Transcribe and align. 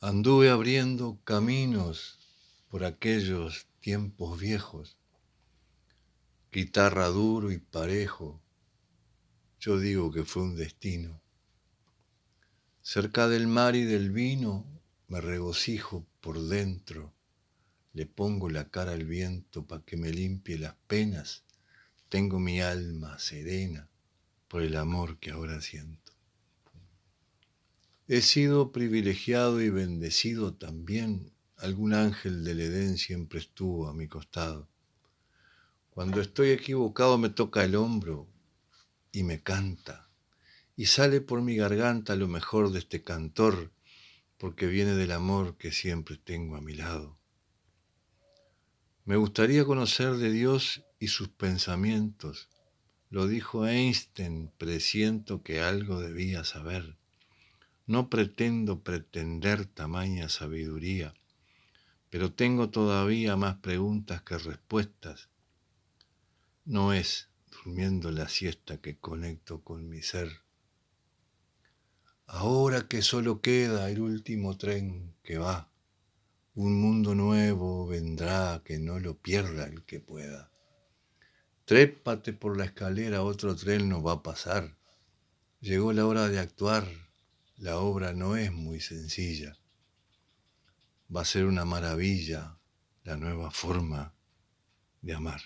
Anduve 0.00 0.48
abriendo 0.48 1.18
caminos 1.24 2.20
por 2.68 2.84
aquellos 2.84 3.66
tiempos 3.80 4.38
viejos, 4.38 4.96
guitarra 6.52 7.08
duro 7.08 7.50
y 7.50 7.58
parejo, 7.58 8.40
yo 9.58 9.80
digo 9.80 10.12
que 10.12 10.24
fue 10.24 10.44
un 10.44 10.54
destino. 10.54 11.20
Cerca 12.80 13.26
del 13.26 13.48
mar 13.48 13.74
y 13.74 13.82
del 13.82 14.12
vino 14.12 14.64
me 15.08 15.20
regocijo 15.20 16.06
por 16.20 16.40
dentro, 16.40 17.12
le 17.92 18.06
pongo 18.06 18.50
la 18.50 18.70
cara 18.70 18.92
al 18.92 19.04
viento 19.04 19.66
pa' 19.66 19.84
que 19.84 19.96
me 19.96 20.12
limpie 20.12 20.60
las 20.60 20.76
penas, 20.86 21.42
tengo 22.08 22.38
mi 22.38 22.60
alma 22.60 23.18
serena 23.18 23.90
por 24.46 24.62
el 24.62 24.76
amor 24.76 25.18
que 25.18 25.32
ahora 25.32 25.60
siento. 25.60 26.17
He 28.10 28.22
sido 28.22 28.72
privilegiado 28.72 29.60
y 29.60 29.68
bendecido 29.68 30.54
también. 30.54 31.30
Algún 31.58 31.92
ángel 31.92 32.42
del 32.42 32.60
Edén 32.60 32.96
siempre 32.96 33.38
estuvo 33.38 33.86
a 33.86 33.92
mi 33.92 34.08
costado. 34.08 34.66
Cuando 35.90 36.22
estoy 36.22 36.52
equivocado 36.52 37.18
me 37.18 37.28
toca 37.28 37.62
el 37.64 37.76
hombro 37.76 38.26
y 39.12 39.24
me 39.24 39.42
canta. 39.42 40.08
Y 40.74 40.86
sale 40.86 41.20
por 41.20 41.42
mi 41.42 41.56
garganta 41.56 42.16
lo 42.16 42.28
mejor 42.28 42.72
de 42.72 42.78
este 42.78 43.02
cantor, 43.02 43.72
porque 44.38 44.68
viene 44.68 44.94
del 44.94 45.12
amor 45.12 45.58
que 45.58 45.70
siempre 45.70 46.16
tengo 46.16 46.56
a 46.56 46.62
mi 46.62 46.72
lado. 46.72 47.18
Me 49.04 49.16
gustaría 49.16 49.66
conocer 49.66 50.14
de 50.14 50.32
Dios 50.32 50.82
y 50.98 51.08
sus 51.08 51.28
pensamientos. 51.28 52.48
Lo 53.10 53.26
dijo 53.26 53.66
Einstein, 53.66 54.50
presiento 54.56 55.42
que 55.42 55.60
algo 55.60 56.00
debía 56.00 56.42
saber. 56.44 56.96
No 57.88 58.10
pretendo 58.10 58.84
pretender 58.84 59.64
tamaña 59.64 60.28
sabiduría, 60.28 61.14
pero 62.10 62.30
tengo 62.34 62.68
todavía 62.68 63.34
más 63.36 63.56
preguntas 63.60 64.20
que 64.20 64.36
respuestas. 64.36 65.30
No 66.66 66.92
es 66.92 67.30
durmiendo 67.50 68.10
la 68.10 68.28
siesta 68.28 68.76
que 68.76 68.98
conecto 68.98 69.62
con 69.62 69.88
mi 69.88 70.02
ser. 70.02 70.28
Ahora 72.26 72.88
que 72.88 73.00
solo 73.00 73.40
queda 73.40 73.88
el 73.88 74.00
último 74.00 74.58
tren 74.58 75.14
que 75.22 75.38
va, 75.38 75.70
un 76.54 76.78
mundo 76.78 77.14
nuevo 77.14 77.86
vendrá 77.86 78.60
que 78.66 78.78
no 78.78 78.98
lo 78.98 79.16
pierda 79.16 79.64
el 79.64 79.82
que 79.84 79.98
pueda. 79.98 80.50
Trépate 81.64 82.34
por 82.34 82.58
la 82.58 82.66
escalera, 82.66 83.22
otro 83.22 83.56
tren 83.56 83.88
no 83.88 84.02
va 84.02 84.12
a 84.12 84.22
pasar. 84.22 84.76
Llegó 85.62 85.94
la 85.94 86.04
hora 86.04 86.28
de 86.28 86.38
actuar 86.38 87.07
la 87.58 87.78
obra 87.78 88.12
no 88.12 88.36
es 88.36 88.52
muy 88.52 88.80
sencilla. 88.80 89.58
Va 91.14 91.22
a 91.22 91.24
ser 91.24 91.44
una 91.46 91.64
maravilla 91.64 92.58
la 93.02 93.16
nueva 93.16 93.50
forma 93.50 94.14
de 95.02 95.14
amar. 95.14 95.40